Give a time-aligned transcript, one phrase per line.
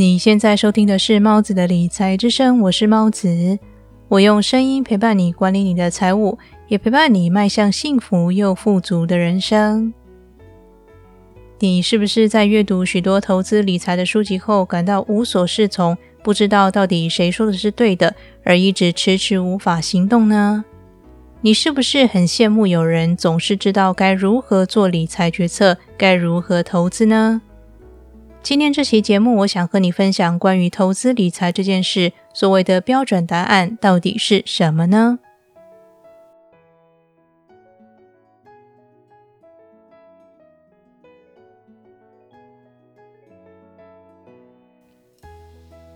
[0.00, 3.58] 你现在收听的是猫子的理财之声，我是猫子，
[4.08, 6.38] 我用声音陪伴你管理你的财务，
[6.68, 9.92] 也陪伴你迈向幸福又富足的人生。
[11.58, 20.64] 你是不是在阅读许多投资理财的书籍后，感到无所适从，不知道到底谁说的是对的，而一直迟迟无法行动呢？
[21.42, 27.42] 你是不是很羡慕有人总是知道该如何做理财决策，该如何投资呢？
[28.42, 35.18] 今天这期节目，我想和你分享关于投资理财这件事，所谓的标准答案到底是什么呢？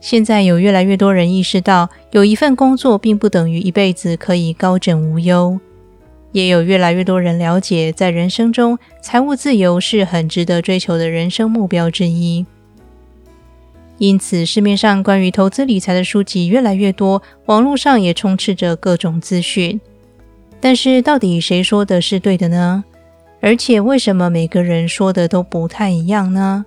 [0.00, 5.60] 现在有越来越多人意识到，有一份工作并不等于一辈子可以高枕无忧。
[6.32, 12.46] 也有越来越多人了解，在人生中，财务自由是很值得追求的人生目标之一。
[13.98, 19.80] 因此，市面上关于投资理财的书籍越来越多，网络上也充斥着各种资讯。
[20.58, 22.84] 但是，到底谁说的是对的呢？
[23.42, 26.64] 而且，为什么每个人说的都不太一样呢？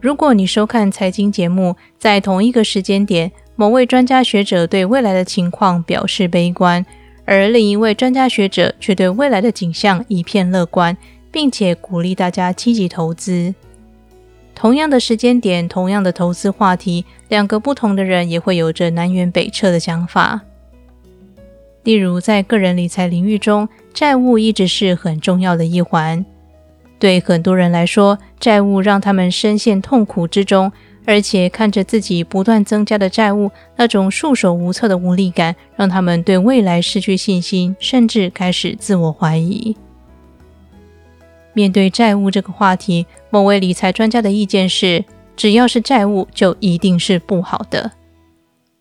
[0.00, 6.84] 如果你收看财经节目，在同一个时间点，某位专家学者对未来的情况表示悲观。
[7.24, 10.96] 而另一位专家学者却对未来的景象一片乐观，
[11.30, 13.54] 并且鼓励大家积极投资。
[14.54, 20.42] 同样的时间点，同样的投资话题，两个不同的人也会有着南辕北辙的想法。
[21.84, 26.24] 例如，在个人理财领域中，债务一直是很重要的一环。
[26.98, 30.70] 对很多人来说，债务让他们深陷痛苦之中。
[31.04, 39.76] 而且看着自己不断增加的债务，那种束手无策的无力感，让他们对未来失去信心，甚至开始自我怀疑。
[41.54, 45.04] 面对债务这个话题，某位理财专家的意见是：
[45.36, 47.92] 只要是债务，就一定是不好的。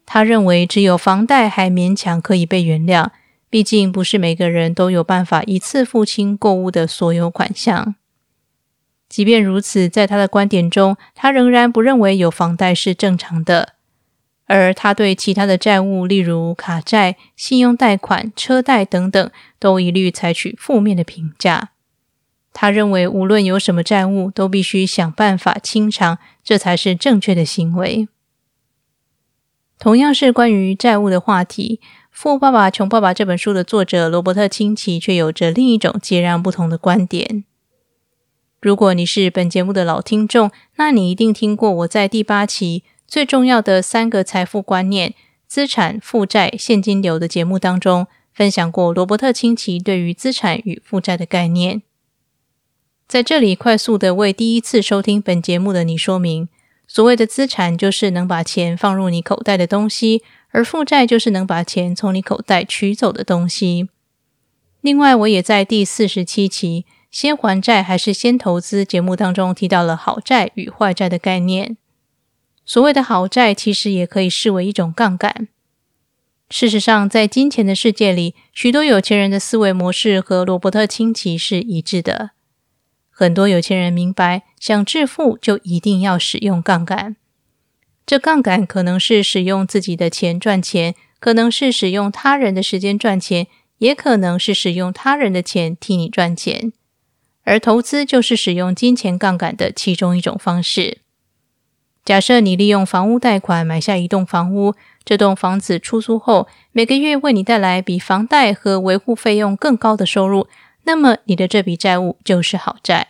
[0.06, 3.08] 他认为，只有房贷还勉强可以被原谅，
[3.50, 7.96] 毕竟不是每个人都有办法一次付清购物的所有款项。
[9.12, 13.74] 即便如此，在他的观点中，他仍然不认为有房贷是正常的。
[14.46, 19.30] 而他对其他的债务，例如卡债、信用贷款、车贷等等，
[19.60, 21.72] 都一律采取负面的评价。
[22.54, 28.08] 他认为，无论有什么债务，都必须想办法清偿，这才是正确的行为。
[29.78, 37.44] 同样是关于债务的话题，《富爸爸穷爸爸》这本书的作者罗伯特清崎却有着另一种截然不同的观点。
[38.62, 45.16] 如果你是本节目的老听众，那你一定听过我在第八期最重要的三个财富观念——
[45.48, 51.82] 资产、负债、现金流的节目当中，分享过罗伯特清崎对于资产与负债的概念。
[53.08, 56.48] 在这里，快速的为第一次收听本节目的你说明：
[56.88, 63.90] 所谓的资产就是能把钱放入你口袋的东西，而负债就是能把钱从你口袋取走的东西。
[64.82, 66.86] 另外，我也在第四十七期。
[67.12, 68.86] 先还债还是先投资？
[68.86, 71.76] 节目当中提到了好债与坏债的概念。
[72.66, 75.50] 所谓的好债，其实也可以视为一种杠杆。
[76.50, 82.32] 事实上，在金钱的世界里，许多有钱人的思维模式和罗伯特清崎是一致的。
[83.10, 87.18] 很多有钱人明白，想致富就一定要使用杠杆。
[88.06, 93.48] 这杠杆可能是使用自己的钱赚钱，可能是使用他人的时间赚钱，
[93.80, 96.74] 也可能是使用他人的钱替你赚钱。
[97.44, 101.00] 而投资就是使用金钱杠杆的其中一种方式。
[102.04, 104.74] 假设你利用房屋贷款买下一栋房屋，
[105.06, 110.48] 这栋房子出租后，每个月为你带来比房贷和维护费用更高的收入，
[110.84, 113.10] 那么你的这笔债务就是好债。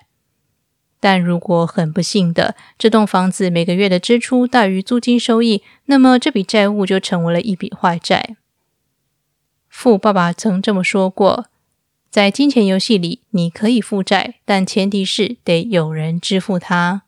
[1.00, 8.36] 但如果很不幸的，这栋房子每个月的支出大于租金收益，那么这笔债务就成为了一笔坏债。
[9.70, 11.46] 富爸爸曾这么说过。
[12.12, 17.04] 在金钱游戏里，你可以负债，但前提是得有人支付它。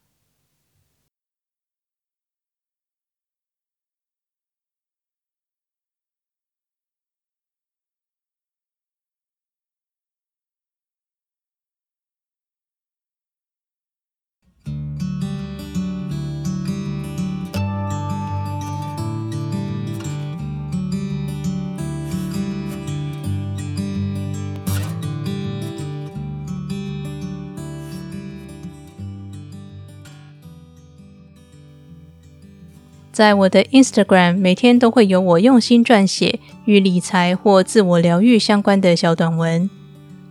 [33.13, 39.69] 在我的 Instagram，每天都会有我用心撰写与理财或自我疗愈相关的小短文。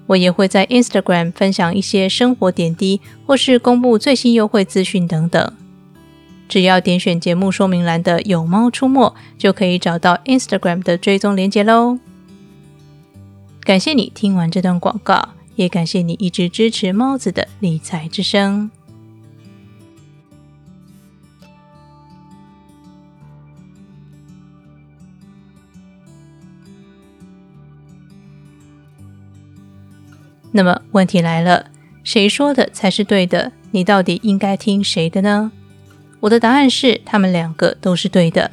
[0.09, 5.53] 我也会在 Instagram 分享一些生活点滴，或是公布最新优惠资讯等等。
[6.49, 12.01] 只要点选节目说明栏的“有猫出没”，就可以找到 Instagram 的追踪连接喽。
[13.63, 18.73] 感谢你听完这段广告，也感谢你一直支持猫子的理财之声。
[30.53, 31.67] 那么问题来了，
[32.05, 33.53] 谁说的才是对的？
[33.71, 35.51] 你到底应该听谁的呢？
[36.21, 38.51] 我的答案是，他们两个都是对的。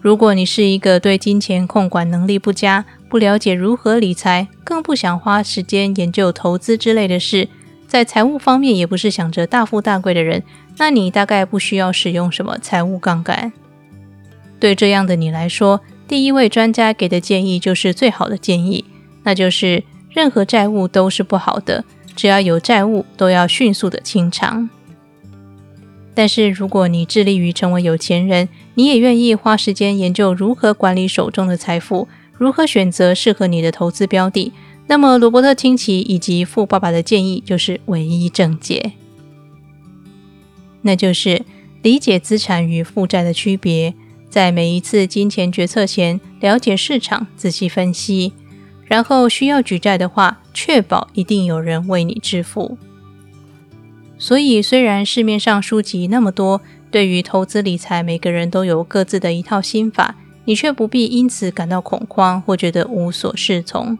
[0.00, 7.48] 如果你是一个对金钱控管能力不佳、不了解如何理财，更不想花时间研究投资之类的事，
[7.86, 10.42] 在财务方面也不是想着大富大贵的人，
[10.78, 13.52] 那你大概不需要使用什么财务杠杆。
[14.58, 18.86] 对这样的你来说，第一位专家给的建议就是最好的建议，
[19.24, 19.84] 那就是。
[20.16, 21.84] 任何债务都是不好的，
[22.16, 24.70] 只要有债务，都要迅速的清偿。
[26.14, 34.54] 但是，如果你致力于成为有钱人，你也愿意花时间研究如何管理手中的财富，如何选择适合你的投资标的，
[34.86, 38.92] 那么罗伯特清崎以及富爸爸的建议就是唯一正解。
[40.80, 41.44] 那就是
[41.82, 43.92] 理解资产与负债的区别，
[44.30, 48.32] 在每一次金钱决策前，了解市场，仔细分析。
[48.86, 52.78] 然后需要举债的话，确保一定有人为你支付。
[54.18, 56.60] 所以，虽然市面上书籍那么多，
[56.90, 60.14] 对于投资理财，每个人都有各自的一套心法，
[60.46, 63.98] 你却不必因此感到恐慌或觉得无所适从。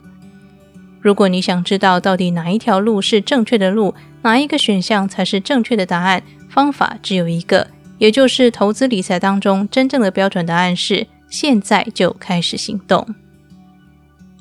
[0.99, 3.93] 如果你想知道到底哪一条路是正确的路，
[4.23, 7.67] 哪一个选项才是正确的答案，方法只有一个，
[7.99, 13.07] 也就是投资理财当中真正的标准答案是：现在就开始行动。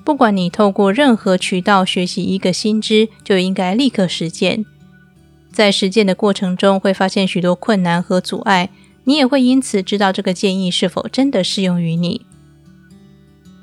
[0.07, 4.65] 不管你透过任何渠道学习一个新知，就应该立刻实践。
[5.51, 8.71] 在实践的过程中，会发现许多困难和阻碍，
[9.03, 12.25] 你也会因此知道这个建议是否真的适用于你。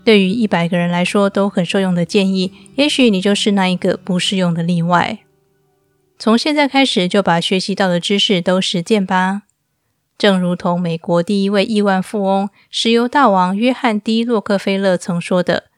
[0.04, 5.20] 对于一百个人来说都很受用的建议，也许你就是那一个不适用的例外。
[6.20, 9.44] 从现在开始，就把学习到的知识都实践吧。
[10.18, 15.70] 正如同美国第一位亿万富翁、石油大王约翰 ·D· 洛克菲勒曾说的。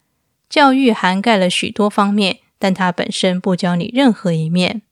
[0.56, 4.84] 教育涵盖了许多方面，但它本身不教你任何一面。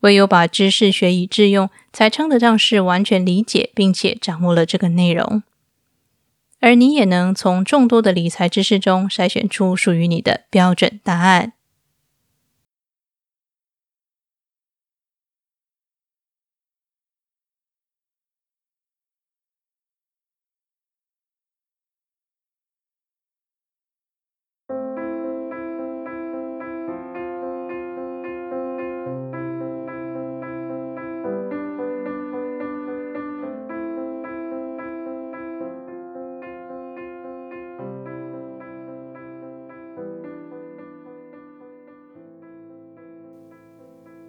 [0.00, 5.42] 唯有把知识学以致用，才称得上是完全理解并且掌握了这个内容。
[6.60, 11.52] 而你也能从众多的理财知识中筛选出属于你的标准答案。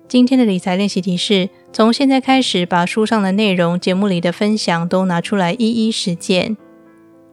[0.08, 6.56] 今天的理财练习题是：从现在开始，把书上的内容、节目里的分享都拿出来一一实践。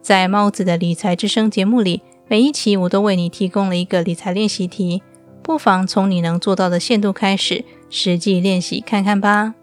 [0.01, 5.03] 在猫子的理财之声节目里，每一期我都为你提供了一个理财练习题，
[5.43, 9.53] 不妨从你能做到的限度开始，实际练习看看吧。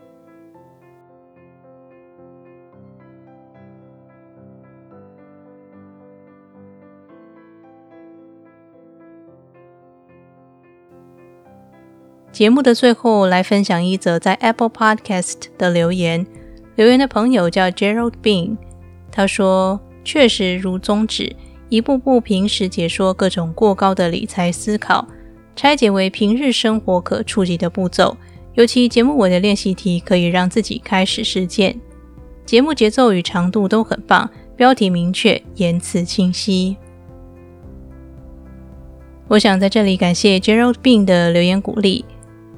[12.41, 16.27] 节目的最后，来分享一则在 Apple Podcast 的留言。
[16.75, 18.57] 留言的朋友叫 Gerald Bean，
[19.13, 21.37] 他说：“确实如宗旨，
[21.69, 25.07] 一步步平时解说各种过高的理财思考，
[25.55, 28.17] 拆解为平日生活可触及的步骤。
[28.55, 31.79] 尤其节目尾的练习题，可以让自己开始实践。
[32.47, 36.79] 节目节奏与长度都很棒，标题明确，言辞清晰。
[39.29, 42.03] 我想在这里感谢 Gerald Bean 的留言鼓励。”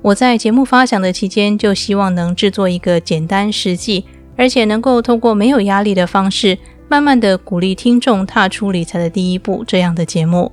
[0.02, 4.04] 我在节目发想的期间，就希望能制作一个简单、实际，
[4.36, 10.50] 而且能够通过没有压力的方式，慢慢的鼓励听众踏出理财的第一步这样的节目。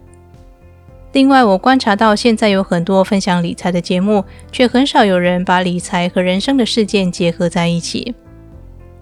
[1.13, 8.13] 另外，我观察到现在有很多分享理财的节目，却很少有人把理财和人生的事件结合在一起，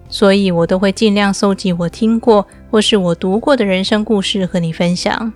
[0.08, 5.30] 所以我都会尽量搜集我听过或是我读过的人生故事和你分享。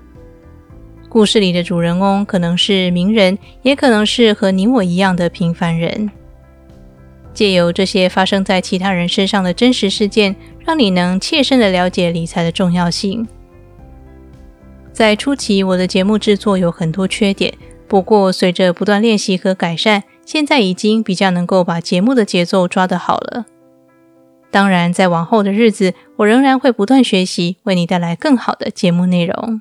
[1.13, 6.11] 故事里的主人公可能是名人，也可能是和你我一样的平凡人。
[7.35, 13.29] 借由这些发生在其他人身上的真实事件，让你能切身的了解理财的重要性。
[14.91, 17.53] 在初期，我的节目制作有很多缺点，
[17.87, 23.45] 不过随着不断练习和改善，现在已经比较能够把节目的节奏抓得好了。
[24.51, 29.61] 当然，在往后的日子，我仍然会不断学习，为你带来更好的节目内容。